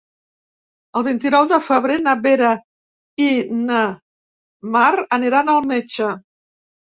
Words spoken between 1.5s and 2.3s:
de febrer na